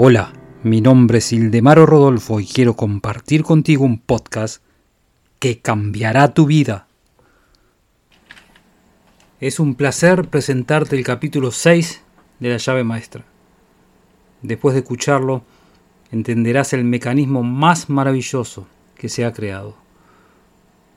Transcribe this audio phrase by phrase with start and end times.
[0.00, 0.32] Hola,
[0.62, 4.62] mi nombre es Ildemaro Rodolfo y quiero compartir contigo un podcast
[5.40, 6.86] que cambiará tu vida.
[9.40, 12.00] Es un placer presentarte el capítulo 6
[12.38, 13.24] de la llave maestra.
[14.42, 15.42] Después de escucharlo,
[16.12, 19.74] entenderás el mecanismo más maravilloso que se ha creado.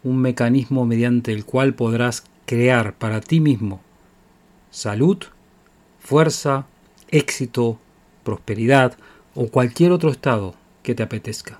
[0.03, 3.81] Un mecanismo mediante el cual podrás crear para ti mismo
[4.69, 5.17] salud,
[5.99, 6.67] fuerza,
[7.09, 7.79] éxito,
[8.23, 8.97] prosperidad
[9.35, 11.59] o cualquier otro estado que te apetezca.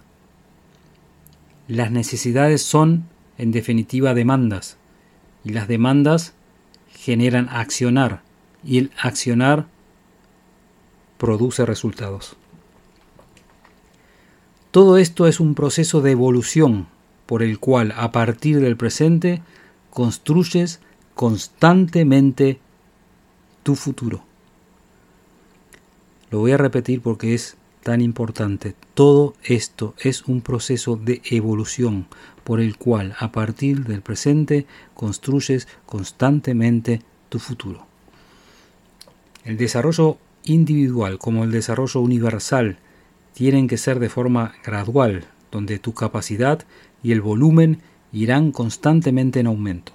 [1.68, 3.06] Las necesidades son,
[3.38, 4.78] en definitiva, demandas,
[5.44, 6.34] y las demandas
[6.90, 8.22] generan accionar,
[8.64, 9.68] y el accionar
[11.18, 12.36] produce resultados.
[14.72, 16.88] Todo esto es un proceso de evolución
[17.26, 19.42] por el cual a partir del presente
[19.90, 20.80] construyes
[21.14, 22.60] constantemente
[23.64, 24.24] tu futuro.
[26.32, 28.74] Lo voy a repetir porque es tan importante.
[28.94, 32.08] Todo esto es un proceso de evolución
[32.46, 34.66] por el cual a partir del presente
[34.96, 37.86] construyes constantemente tu futuro.
[39.44, 42.78] El desarrollo individual como el desarrollo universal
[43.34, 46.64] tienen que ser de forma gradual, donde tu capacidad
[47.04, 47.82] y el volumen
[48.14, 49.94] irán constantemente en aumento.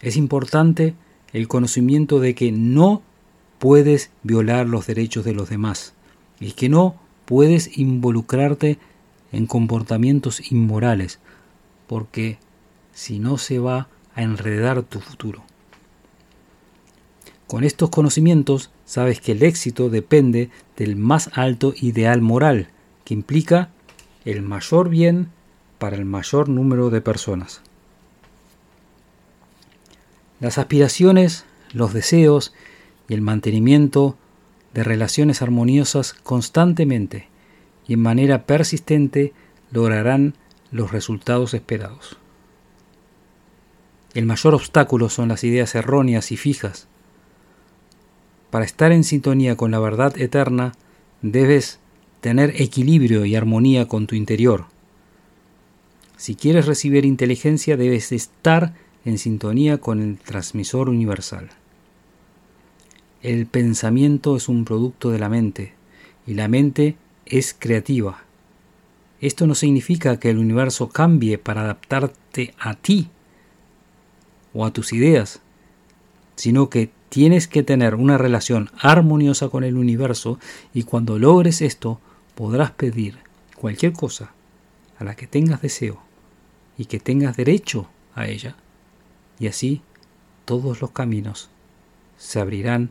[0.00, 0.94] Es importante
[1.32, 3.02] el conocimiento de que no
[3.62, 5.94] puedes violar los derechos de los demás
[6.40, 6.96] y que no
[7.26, 8.80] puedes involucrarte
[9.30, 11.20] en comportamientos inmorales,
[11.86, 12.38] porque
[12.92, 15.44] si no se va a enredar tu futuro.
[17.46, 22.66] Con estos conocimientos sabes que el éxito depende del más alto ideal moral,
[23.04, 23.70] que implica
[24.24, 25.28] el mayor bien
[25.78, 27.60] para el mayor número de personas.
[30.40, 32.52] Las aspiraciones, los deseos
[33.08, 34.16] y el mantenimiento
[34.74, 37.28] de relaciones armoniosas constantemente
[37.86, 39.32] y en manera persistente
[39.70, 40.34] lograrán
[40.70, 42.16] los resultados esperados.
[44.14, 46.86] El mayor obstáculo son las ideas erróneas y fijas.
[48.50, 50.72] Para estar en sintonía con la verdad eterna,
[51.22, 51.78] debes
[52.20, 54.66] tener equilibrio y armonía con tu interior.
[56.16, 61.50] Si quieres recibir inteligencia, debes estar en sintonía con el transmisor universal.
[63.22, 65.74] El pensamiento es un producto de la mente
[66.26, 68.24] y la mente es creativa.
[69.20, 73.10] Esto no significa que el universo cambie para adaptarte a ti
[74.52, 75.40] o a tus ideas,
[76.34, 80.40] sino que tienes que tener una relación armoniosa con el universo
[80.74, 82.00] y cuando logres esto
[82.34, 83.18] podrás pedir
[83.54, 84.32] cualquier cosa
[84.98, 86.02] a la que tengas deseo
[86.76, 88.56] y que tengas derecho a ella
[89.38, 89.80] y así
[90.44, 91.50] todos los caminos
[92.16, 92.90] se abrirán